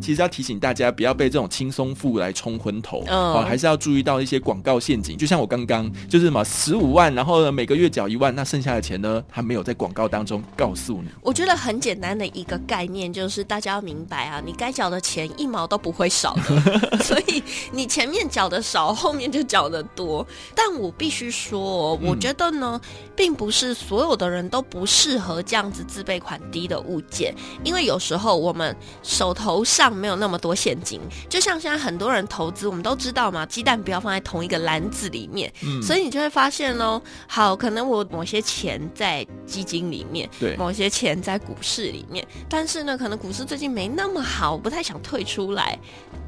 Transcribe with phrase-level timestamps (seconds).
[0.00, 5.16] 其实要提醒大家，不要被这种轻松付来冲昏头，嗯哦，还是要注意到一些广告陷阱。
[5.16, 11.08] 就像我刚刚就是什么十五万，然后呢每个月缴一万，那剩下的钱呢，他没有在广告当中告诉你。
[11.22, 20.26] 我觉得很简单的一个概念就是大家要明白啊，你该缴的钱一毛都不会少的， 所以你前面缴的少，后面就缴的多。
[20.54, 22.80] 但我必须说哦，我觉得呢，
[23.14, 45.78] 并不是所有的人都不适合这样子自备款低的物件，因为有时候我们手头上没有那么多现金，就像现在很多人投资，我们都知道嘛，鸡蛋不要放在同一个篮子里面，嗯所以你就会发现喽，好，可能我某些钱在基金里面，对某些钱在股市里面，但是呢，可能股市最近没那么好，我不太想退出来。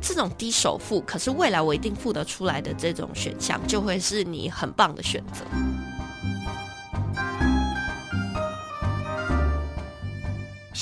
[0.03, 5.45] 这种低首付，可是未来我一定付得出来的这种选项，就会是你很棒的选择。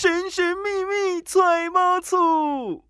[0.01, 2.85] 神神秘秘揣猫醋。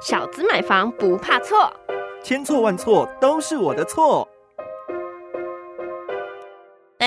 [0.00, 1.72] 小资买房不怕错。
[2.22, 4.28] 千错万错都是我的错。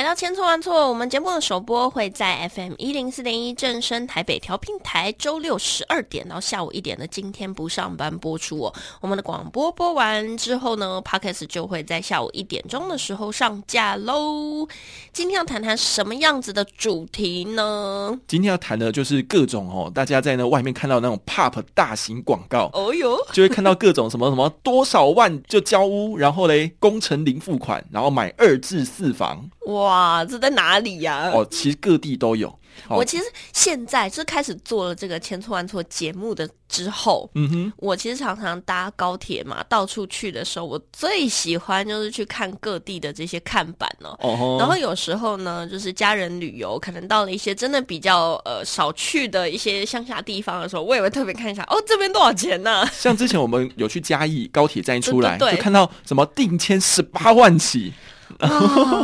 [0.10, 8.74] 来到千错万错，我们节目的首播会在 FM 一零四点一正声台北调频台，周六十二点到下午一点的今天不上班播出哦。
[9.02, 14.68] 我们的广播播完之后呢，Podcast 就会在下午一点钟的时候上架喽。
[15.14, 18.20] 今天要谈谈什么样子的主题呢？
[18.28, 32.48] 今天要谈的就是各种哦，大家在那外面看到那种 pop 大型广告，哦哟，就会看到各种什么什么多少万就交屋，然后嘞工程零付款，然后买二至四房哇，这在哪里呀、哦，其实各地都有。
[32.88, 32.98] 哦。
[32.98, 44.18] 我其实现在就开始做了这个千错万错节目的之后，嗯哼，我其实常常搭高铁嘛，到处去的时候，我最喜欢就是去看各地的这些看板哦。
[44.22, 55.58] 哦，然后有时候呢，就是家人旅游，可能到了一些真的比较呃少去的一些乡下地方的时候，我也会特别看一下，哦，这边多少钱呢、像之前我们有去嘉义高铁站一出来，对对对。
[55.58, 58.19] 就看到什么定签十八万起，哦，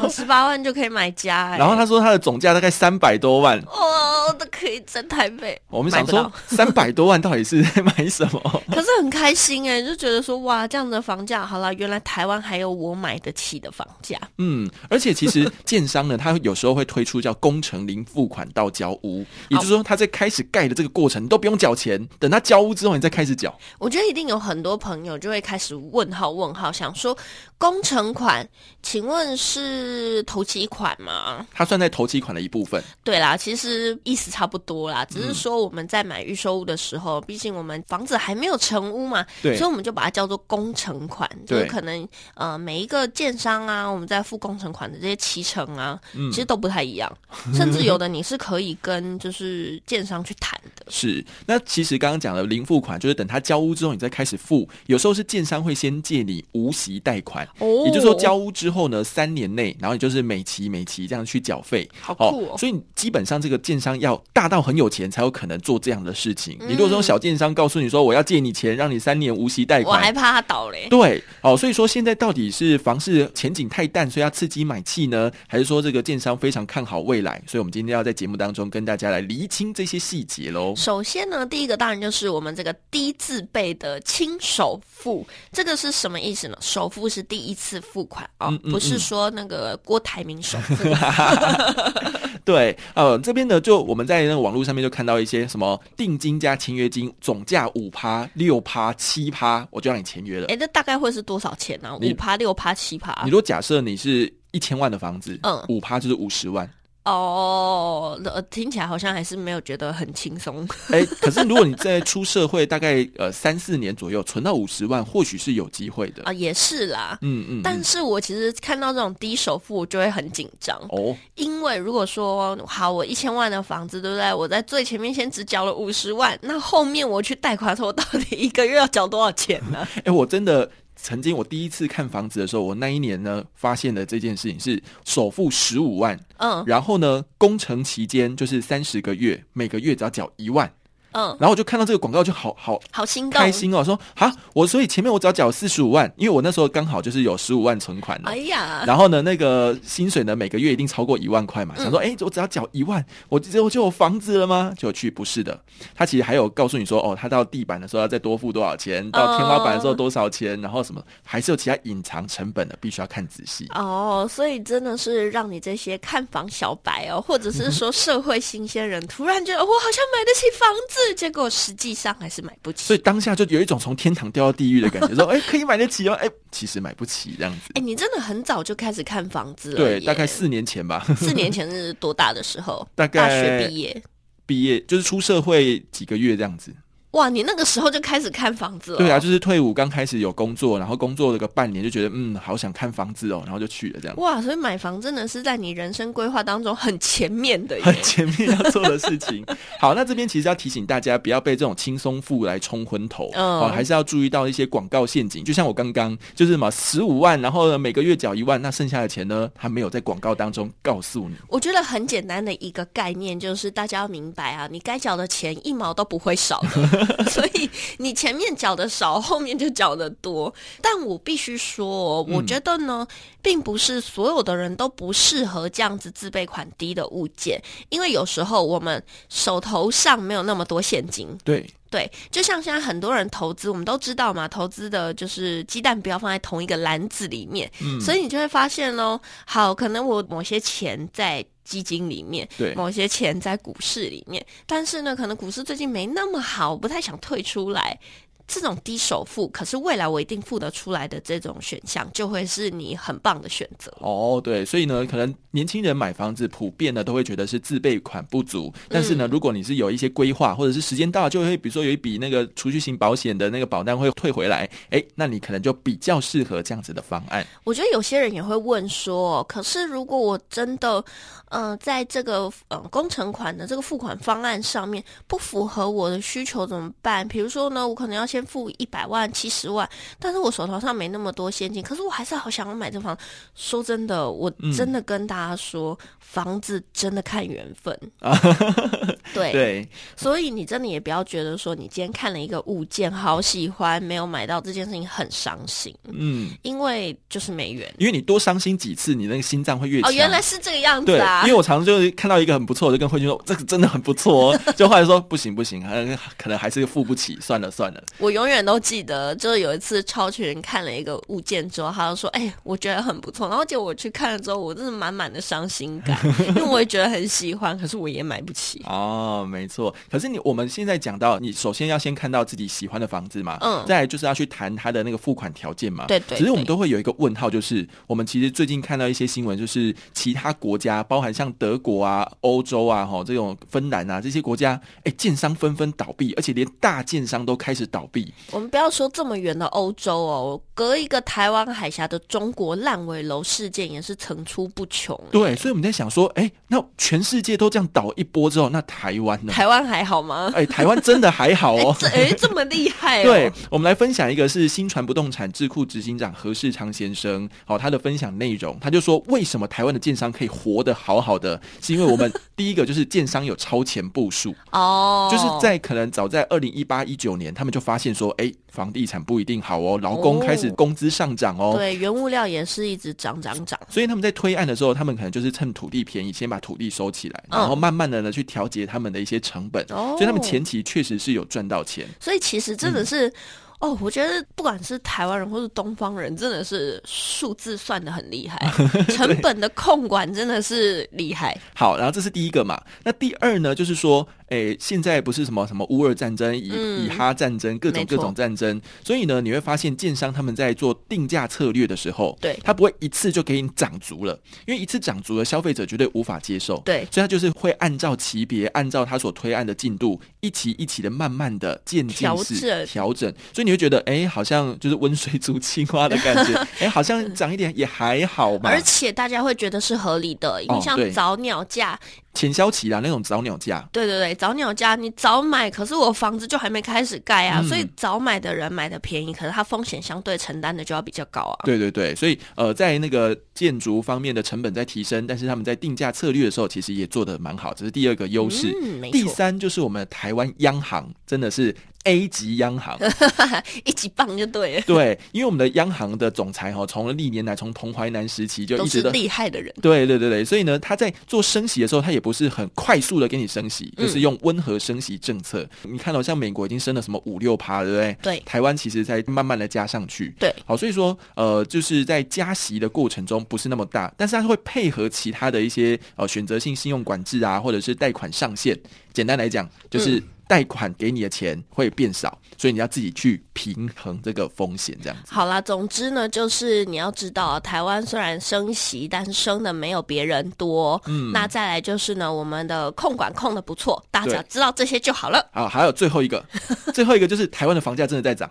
[0.09, 8.41] 十八万就可以买家、 哎然后他说他的总价大概三百多万，哦，都可以在台北， 我们想说三百多万到底是 在买什么？
[8.71, 14.19] 可是很开心哎，就觉得说哇，这样的房价好了，原来台湾还有我买得起的房价。
[14.37, 23.55] 嗯，而且其实建商呢，他有时候会推出叫工程零付款到交屋，也就是说他在开始盖的这个过程你都不用缴钱，等他交屋之后你再开始缴。
[23.79, 27.15] 我觉得一定有很多朋友就会开始问号问号，想说
[27.57, 28.47] 工程款，
[28.81, 31.45] 请问是头期款吗？
[31.53, 32.83] 它算在头期款的一部分。
[33.03, 47.11] 对啦，其实意思差不多啦，嗯只是说我们在买预售屋的时候，毕竟我们房子还没有成屋嘛，所以我们就把它叫做工程款，就是可能呃每一个建商啊，我们在付工程款的这些期程啊，嗯其实都不太一样，
[47.53, 50.85] 甚至有的你是可以跟就是建商去谈的。
[50.91, 54.67] 是，那其实刚刚讲的零付款，就是等他交屋之后，你再开始付。
[54.87, 61.87] 有时候是建商会先借你无息贷款，哦也就是说交屋之后呢，三年内，然后你就是每期每期这样去缴费。
[62.01, 66.57] 好酷哦所以你基本上这个建商要大到很有钱，才有可能做这样的事情。
[66.59, 70.87] 嗯你如果说小建商告诉你说我要借你钱，让你三年无息贷款，我还怕他倒嘞。
[70.89, 77.41] 对，哦，所以说现在到底是房市前景太淡，所以要刺激买气呢，还是说这个建商非常看好未来？
[77.45, 80.73] 所以我们今天要在节目当中跟大家来厘清这些细节喽。
[80.75, 86.57] 首先呢，第一个当然就是我们这个低自备的轻首付，这个是什么意思呢？
[86.61, 90.75] 首付是第一次付款啊、嗯嗯不是嗯说那个郭台铭首付。
[92.45, 100.45] 对，呃，这边呢，就我们在那个网络上面就看到一些什么定金加签约金总价五趴、六趴、七趴，我就让你签约了。
[100.47, 103.31] 哎，这大概会是多少钱呢、啊五趴、六趴、七趴你？
[103.31, 106.69] 如果假设你是一千万的房子，嗯五趴就是五十万。
[107.05, 110.67] 哦，呃听起来好像还是没有觉得很轻松。
[110.89, 116.23] 哎，可是如果你在出社会大概呃三四年左右，存到五十万，或许是有机会的。
[116.23, 117.17] 啊，也是啦。
[117.21, 124.33] 嗯嗯，但嗯是我其实看到这种低首付，我就会很紧张，哦，因为如果说好，我一千万的房子，对不对？
[124.33, 129.87] 我在最前面先只缴了五十万，那后面我去贷款的时候，我到底一个月要缴多少钱呢？
[130.05, 140.71] 哎，我真的曾经我第一次看房子的时候，我那一年呢发现的这件事情是首付十五万，嗯然后呢工程期间就是三十个月，每个月只要缴一万。
[141.15, 148.35] 嗯，然后我就看到这个广告就好好好心动，开心哦，说啊，我所以前面我只要缴四十五万，因为我那时候刚好就是有十五万存款的哎。
[148.45, 151.73] 呀，然后呢，那个薪水呢，每个月一定超过一万块嘛。
[151.77, 154.71] 嗯想说，哎、我只要缴一万，我之后就有房子了吗？
[154.77, 155.59] 就去不是的，
[155.95, 163.67] 他其实还有告诉你说，哦，他到地板的时候要再多付多少钱，到天花板的时候多少钱，然后什么，还是有其他隐藏成本的，必须要看仔细。
[163.73, 172.85] 哦，所以真的是让你这些看房小白哦，或者是说社会新鲜人， 突然觉得我好像买得起房子，结果实际上还是买不起。
[172.85, 177.71] 所以当下就有一种从天堂掉到地狱的感觉，说，哎、可以买得起哦，哎、其实买不起这样子。
[177.75, 182.87] 哎，你真的很早就开始看房子了对，大概四年前吧，四年前是多大的时候？
[182.95, 184.03] 大概大学毕业。
[184.47, 186.71] 毕业就是出社会几个月这样子。
[187.15, 188.97] 哇，你那个时候就开始看房子了？
[188.97, 194.17] 对啊，就是退伍刚开始有工作，然后工作了个半年，就觉得嗯，好想看房子哦，然后就去了这样。
[194.17, 197.83] 哇，所以买房真的是在你人生规划当中很前面的耶。
[197.85, 199.45] 很前面要做的事情。
[199.79, 205.41] 好，那这边其实要提醒大家，不要被这种轻松富来冲昏头，嗯哦，还是要注意到一些广告陷阱。
[205.41, 211.35] 就像我刚刚就是嘛，十五万，然后呢每个月缴一万，那剩下的钱呢，他没有在广告当中告诉你。
[211.47, 220.53] 我觉得很简单的一个概念就是大家要明白啊，你该缴的钱一毛都不会少的， 所以你前面缴的少，后面就缴的多。
[220.81, 223.07] 但我必须说哦，我觉得呢，
[223.41, 237.99] 并不是所有的人都不适合这样子自备款低的物件，因为有时候我们手头上没有那么多现金，对，对，就像现在很多人投资，我们都知道嘛，投资的就是鸡蛋不要放在同一个篮子里面，嗯。
[238.01, 247.99] 所以你就会发现喽，好，可能我某些钱在基金里面，对某些钱在股市里面，但是呢，可能股市最近没那么好，我不太想退出来。
[248.47, 253.91] 这种低首付，可是未来我一定付得出来的这种选项，就会是你很棒的选择。
[253.99, 267.45] 哦，对，所以呢，可能年轻人买房子普遍呢都会觉得是自备款不足，但是呢，如果你是有一些规划，或者是时间到了就会，比如说有一笔那个储蓄型保险的那个保单会退回来，哎，那你可能就比较适合这样子的方案。
[267.63, 271.03] 我觉得有些人也会问说，可是如果我真的，
[271.49, 277.27] 呃，在这个呃工程款的这个付款方案上面不符合我的需求怎么办？
[277.27, 279.89] 比如说呢，我可能要先付一百万、七十万，
[280.19, 283.17] 但是我手头上没那么多现金，可是我还是好想要买这房。
[283.55, 287.97] 说真的，我真的跟大家说，房子真的看缘分
[289.33, 297.89] 对，对，所以你真的也不要觉得说，你今天看了一个物件好喜欢，没有买到这件事情很伤心，嗯，因为就是没缘。
[297.97, 300.09] 因为你多伤心几次，你那个心脏会越强。
[300.09, 301.43] 哦，原来是这个样子对，啊！
[301.43, 308.03] 因为我常常就是看到一个很不错，我就跟慧君说这个真的很不错哦， 就后来说不行不行，可能可能还是付不起，算了算了。
[308.25, 316.17] 我永远都记得，就是有一次超群看了一个物件之后，他就说：“哎、我觉得很不错。”然后结果我去看了之后，我真的满满的伤心感，
[316.49, 318.81] 因为我也觉得很喜欢，可是我也买不起。
[318.87, 319.93] 哦，没错。
[320.09, 326.05] 可是你我们现在讲到，你首先要先看到自己喜欢的房子嘛，嗯再来就是要去谈它的那个付款条件嘛。
[326.07, 338.14] 对对只是我们都会有一个问号，就是我们其实最近看到一些新闻，就是其他国家，包含像德国啊、欧洲啊、哈这种芬兰啊这些国家，哎，建商纷纷倒闭，而且连大建商都开始倒闭。
[338.51, 345.19] 我们不要说这么远的欧洲哦，隔一个台湾海峡的中国，烂尾楼事件也是层出不穷。
[345.31, 349.51] 对，所以我们在想说，哎，那全世界都这样倒一波之后，那台湾呢？
[349.51, 350.51] 台湾还好吗？
[350.55, 351.95] 哎，台湾真的还好哎、哦。
[351.99, 353.23] 这哎、这么厉害哦！
[353.25, 371.73] 对，我们来分享一个是新传不动产智库执行长何世昌先生，哦，他的分享内容，他就说，为什么台湾的建商可以活得好好的，是因为我们第一个就是建商有超前部署，哦，就是在可能早在二零一八一九年，他们就发现说，哎，房地产不一定好哦，劳工开始工资上涨哦。
[371.77, 373.79] 对原物料也是一直涨涨涨。
[373.89, 382.05] 所以他们在推案的时候，他们可能就是趁土地便宜，先把土地收起来，嗯然后慢慢的呢去调节他们的一些成本，哦所以他们前期确实是有赚到钱。
[382.19, 383.31] 所以其实真的是，
[383.79, 388.57] 哦，我觉得不管是台湾人或是东方人，真的是数字算的很厉害，
[389.09, 391.57] 成本的控管真的是厉害。
[391.75, 392.81] 好，然后这是第一个嘛。
[393.03, 397.05] 那第二呢，就是说，诶，现在不是什么什么乌尔战争、以、嗯。
[397.05, 402.57] 以哈战争，各种各种战争，所以呢，你会发现建商他们在做定价策略的时候，对。
[402.63, 406.77] 他不会一次就给你涨足了，因为一次涨足了，消费者绝对无法接受。
[406.85, 407.07] 对。
[407.11, 412.85] 所以他就是会按照级别，按照他所推案的进度，一期一期的慢慢的渐进调式整。
[412.85, 418.69] 调整，所以你会觉得，哎，好像就是温水煮青蛙的感觉， 哎，好像涨一点也还好嘛。
[418.69, 421.99] 而且大家会觉得是合理的，因为像早鸟价，
[422.33, 431.59] 前销期啦，那种早鸟价，对对对，早鸟价，你早买，可是我房子就还没开始盖啊，嗯所以早买的人买的便宜，可是他风险相对承担的就要比较高啊。
[431.63, 438.71] 对对对，所以呃，在那个建筑方面的成本在提升，但是他们在定价策略的时候，其实也做的蛮好，这是第二个优势。
[438.83, 442.97] 嗯，第，三就是我们台湾央行真的是 A 级央行，
[443.83, 449.09] 一级棒就对了，对，因为我们的央行的总裁哈，从历年来从彭淮南时期就一直都。
[449.11, 449.73] 厉害的人。
[449.81, 455.67] 对对对对，所以呢，他在做升息的时候，他也不是很快速的给你升息，嗯就是用温和升息政策。
[455.83, 458.17] 你看到、像美国已经升了什么五六趴，对不对？
[458.21, 460.33] 对台湾其实在慢慢的加上去。
[460.39, 468.77] 对，好，所以说呃，就是在加息的过程中不是那么大，但是它会配合其他的一些呃选择性信用管制啊，或者是贷款上限。
[469.13, 475.33] 简单来讲，就是贷款给你的钱会变少，所以你要自己去平衡这个风险，这样子。
[475.33, 481.01] 好啦，总之呢，就是你要知道，台湾虽然升息，但是升的没有别人多。
[481.07, 485.49] 嗯那再来就是呢，我们的控管控的不错，大家知道这些就好了。
[485.51, 486.43] 好，还有最后一个，
[486.93, 488.49] 最后一个就是台湾的房价真的在涨，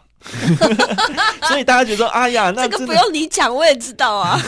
[1.49, 4.39] 所以大家觉得说，哎呀，那这个不，用你讲，我也知道啊。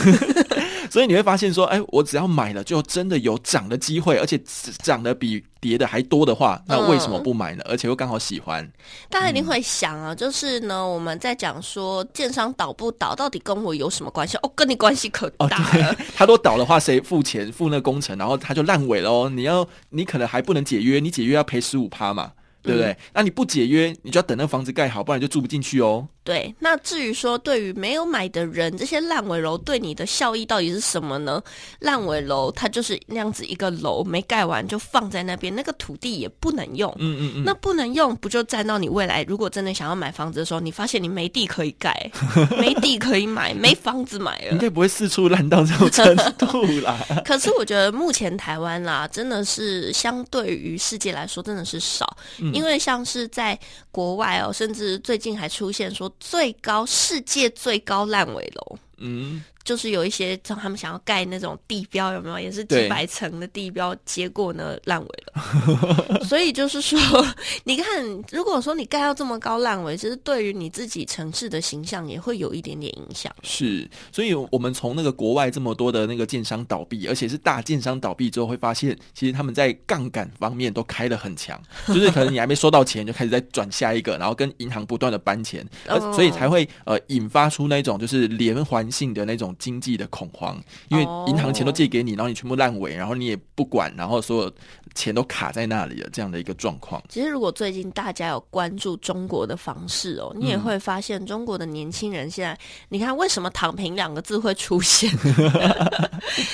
[0.89, 4.39] 所以你会发现说，哎，我只要买了，就真的有涨的机会，而且
[4.83, 7.63] 涨得比跌的还多的话，那为什么不买呢？
[7.67, 8.69] 而且又刚好喜欢，
[9.09, 14.37] 大家一定会想啊，就是呢，我们在讲说建商倒不倒，到底跟我有什么关系？
[14.37, 15.93] 哦，跟你关系可哦，大了。
[15.95, 19.29] 对， 他都倒的话，谁付钱付那工程，然后他就烂尾了哦。
[19.29, 22.95] 你要，你可能还不能解约，你解约要赔十五趴嘛，对不对？
[23.13, 26.07] 那你不解约，你就要等那个房子盖好，不然就住不进去哦。
[26.27, 31.41] 对，那至于说对于没有买的人，这些烂尾楼对你的效益到底是什么呢？
[31.79, 36.93] 烂尾楼它就是那样子一个楼没盖完就放在那边，那个土地也不能用。
[36.99, 39.23] 嗯嗯嗯，那不能用，不就占到你未来？
[39.23, 42.11] 如果真的想要买房子的时候，你发现你没地可以盖，
[42.59, 44.51] 没地可以买，没房子买了。
[44.51, 46.99] 应该不会四处烂到这种程度啦。
[47.23, 53.57] 可是我觉得目前台湾啦，真的是相对于世界来说，真的是少，嗯因为像是在
[53.91, 58.77] 国外哦，甚至最近还出现说最高世界最高烂尾楼。
[58.97, 62.39] 嗯，就是有一些像他们想要盖那种地标，有没有？
[62.39, 66.23] 也是几百层的地标，结果呢烂尾了。
[66.23, 66.97] 所以就是说，
[67.65, 67.85] 你看，
[68.31, 73.29] 如果说你盖到这么高烂尾，其实对于你自己城市的形象也会有一点点影响。
[73.43, 85.67] 是，所以我们从那个国外这么多的那个建商倒闭，而且是大建商倒闭之后，会发现其实他们在杠杆方面都开的很强， 就是可能你还没收到钱，就开始在转下一个，然后跟银行不断的搬钱，
[86.13, 94.51] 所以才会呃引发出那种就是连环性的那种经济的恐慌，因为哦银行钱都借给你，然后你全部烂尾，然后你也不管，然后所有
[94.95, 97.01] 钱都卡在那里了，这样的一个状况。
[97.09, 102.57] 其实，如果最近大家有关注中国的房市哦，你也会发现中国的年轻人现在，
[102.89, 105.11] 你看为什么“躺平”两个字会出现？“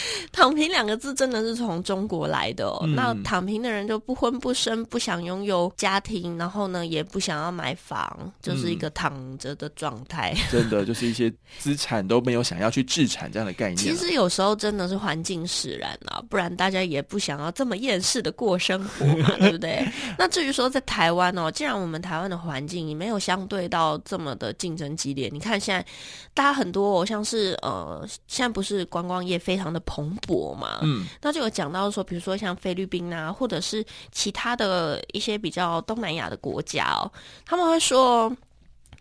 [0.44, 2.80] 躺平”两个字真的是从中国来的哦。
[2.84, 10.36] 嗯那躺平的人就不婚不生，不想拥有家庭，然后呢也不想要买房，就是一个躺着的状态。
[10.52, 13.78] 真的就是一些资产都没有想要去置产这样的概念。
[13.78, 19.88] 其实有时候真的是环境使然啊，不然大家也不想要这么厌世的过生活嘛， 对不对？
[20.18, 25.86] 那至于说在台湾哦，既然我们台湾的环境也没有相对到这么的竞争激烈，你看现在
[26.34, 37.12] 大家很多、哦、像是呃，现在不是观光业非常的蓬勃嘛，嗯，那就有讲到说，比如说像菲律宾啊，或者是其他的一些比较东南亚的国家哦，
[37.46, 38.36] 他们会说。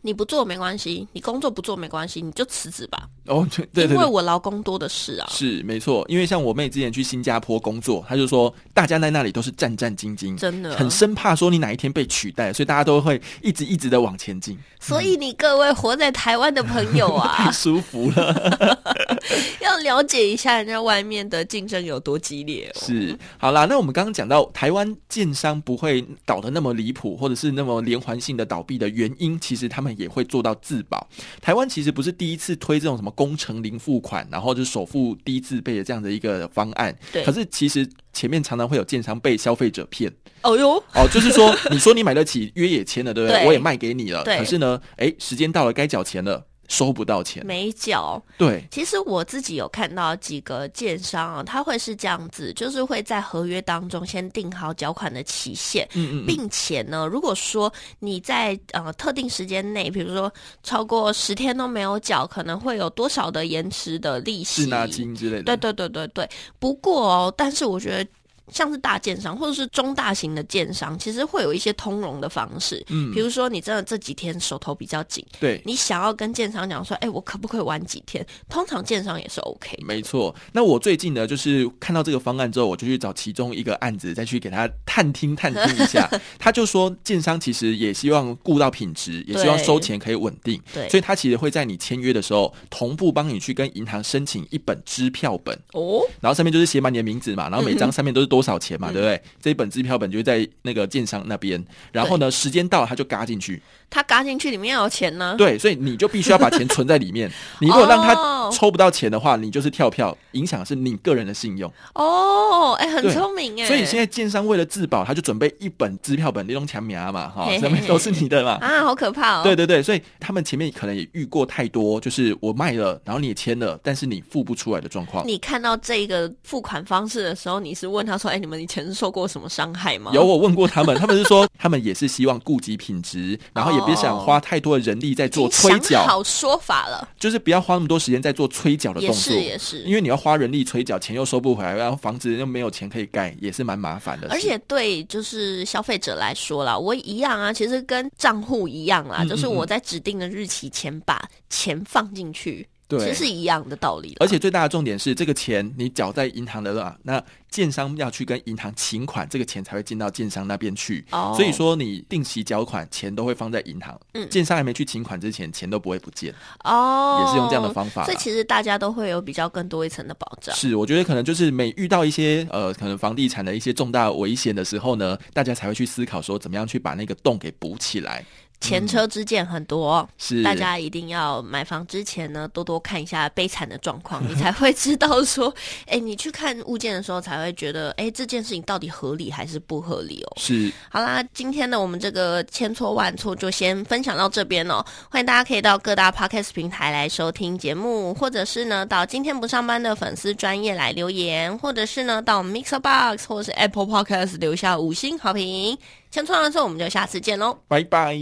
[0.04, 5.28] 你不做没关系，你工作不做没关系，你就辞职吧，哦，对对对因为我劳工多的是啊。
[5.30, 18.78] 是没错，因为像我妹之前去新加坡工作，她就说大家在那里都是战战兢兢，真的很生怕说你哪一天被取代，所以大家都会一直一直的往前进，所以你各位活在台湾的朋友啊 太啊，舒服了。
[19.62, 22.80] 要了解一下人家外面的竞争有多激烈哦。
[22.84, 31.06] 是，好啦，那我们刚刚讲到台湾建商不会倒的那么离谱，或者是那么连环性的倒闭的原因，其实他们也会做到自保。
[31.40, 37.22] 台湾其实不是第一次推这种什么工程零付款，然后就首付低自备的这样的一个方案，对。
[37.24, 40.12] 可是其实前面常常会有建商被消费者骗。
[40.42, 43.40] 哦哟，哦，就是说，你说你买得起，约也签了，对不对？
[43.40, 43.46] 对。
[43.46, 44.38] 我也卖给你了，对。
[44.38, 47.44] 可是呢，哎，时间到了，该缴钱了，收不到钱。
[47.44, 48.20] 没缴。
[48.38, 64.62] 对，其实我自己有看到几个建商啊，他会是这样子，就是会在合约当中先定好缴款的期限，嗯嗯嗯，并且呢，如果说你在呃特定时间内，比如说超过十天都没有缴，可能会有多少的延迟的利息？
[64.62, 65.56] 滞纳金之类的。
[65.56, 66.30] 对对对对对。
[66.58, 68.10] 不过哦，但是我觉得。
[68.50, 72.84] 像是大建商或者是中大型的建商，其实会有一些通融的方式。
[72.88, 78.24] 嗯比如说你真的这几天手头比较紧，对，你想要跟建商讲说，哎、我可不可以晚几天？
[78.48, 79.78] 通常建商也是 OK。
[79.86, 80.34] 没错。
[80.52, 86.08] 那我最近呢，就是看到这个方案之后，我就去找其中一个案子，再去给他探听探听一下。
[86.38, 95.58] 他就说，建商其实也希望顾到品质，也希望收钱可以稳定，对所以他其实会在你签约的时候，同步帮你去跟银行申请一本支票本。
[95.72, 98.92] 哦，然后上面就是写满你的名字嘛，然后每张 上面都是多少钱嘛，嗯。
[98.94, 99.22] 对不对？
[99.42, 101.62] 这一本支票本就在那个建商那边，
[101.92, 103.60] 然后呢，时间到了他就嘎进去，
[103.92, 105.34] 他嘎进去里面要有钱呢。
[105.36, 107.30] 对，所以你就必须要把钱存在里面。
[107.60, 111.70] 你如果让他哦抽不到钱的话，你就是跳票，影响是你个人的信用。
[111.94, 113.66] 哦，哎、很聪明哎。
[113.66, 117.46] 所以现在建商为了自保，他就准备一本支票本，那种强名嘛，哈
[117.86, 118.52] 都是你的嘛。
[118.62, 119.42] 啊，好可怕哦。
[119.44, 125.26] 对对对，所以他们前面可能也遇过太多，就是我卖了，然后你也签了，但是你付不出来的状况。
[125.26, 139.14] 你看到这个付款方式的时候，你是问他说：“哎、你们以前是受过什么伤害吗？”有我问过他们，他们是说他们也是希望顾及品质，然后也别想花太多的人力在做催缴，好说法了，就是不要花那么多时间在做催缴的动也作。
[139.14, 144.28] 是也是，因为你要花人力催缴，钱又收不回来，然后房子又没有钱可以盖，也是蛮麻烦的。
[144.30, 152.66] 而且对就是消费者来说啦，我一样啊，其实跟账户一样啦，嗯就是我嗯在指定的日期前把钱放进去，
[152.98, 161.04] 其对实是一样的道理而且最大的重点是，这个钱你缴在银行的了，那建商要去跟银行请款，这个钱才会进到建商那边去。
[161.10, 163.98] 哦所以说，你定期缴款，钱都会放在银行。
[164.14, 166.34] 嗯建商还没去请款之前，钱都不会不见，
[166.64, 168.06] 哦，也是用这样的方法啦。
[168.06, 170.54] 所以其实大家都会有比较更多一层的保障。
[170.54, 178.24] 是，我觉得可能就是每遇到一些呃，可能房地产的一些重大危险的时候呢，大家才会去思考说，怎么样去把那个洞给补起来。
[178.62, 185.52] 前车之鉴很多，是，大家一定要买房之前呢，多多看一下悲惨的状况， 你才会知道说，
[185.86, 190.32] 哎，你去看物件的时候，才会觉得，哎，这件事情到底合理还是不合理哦。
[190.36, 194.84] 是好啦，今天呢，我们这个千错万错就先分享到这边哦。
[195.10, 205.76] 欢迎大家可以到各大 podcast 平台来收听节目，或者是呢到今天不上班的粉丝专业来留言，或者是呢到 Mixer Box 或者是 Apple Podcast 留下五星好评。
[206.12, 207.58] 千错万错，我们就下次见喽。
[207.66, 208.14] 拜拜。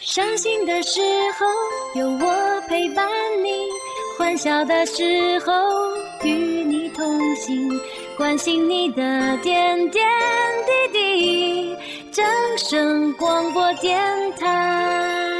[0.00, 1.00] 伤心的时
[1.38, 1.46] 候
[2.00, 3.06] 有我陪伴
[3.44, 3.68] 你，
[4.18, 5.52] 欢笑的时候
[6.24, 6.30] 与
[6.64, 7.80] 你同行，
[8.16, 10.06] 关心你的点点
[10.66, 11.76] 滴滴。
[12.10, 12.24] 掌
[12.56, 14.00] 声广播电
[14.32, 15.37] 台。